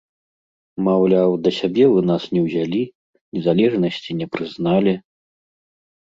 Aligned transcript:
Маўляў, 0.85 1.31
да 1.47 1.51
сябе 1.57 1.83
вы 1.93 1.99
нас 2.11 2.23
не 2.37 2.41
ўзялі, 2.45 2.81
незалежнасці 3.39 4.11
не 4.23 4.27
прызналі. 4.37 4.93